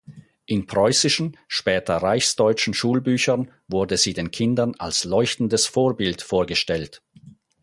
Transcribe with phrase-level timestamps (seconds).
[0.47, 7.03] In preußischen, später reichsdeutschen Schulbüchern wurde sie den Kindern als leuchtendes Vorbild vorgestellt.